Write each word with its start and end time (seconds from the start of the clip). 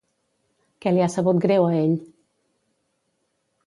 Què 0.85 0.93
li 0.95 1.03
ha 1.07 1.11
sabut 1.17 1.43
greu 1.45 1.69
a 1.69 1.71
ell? 1.83 1.97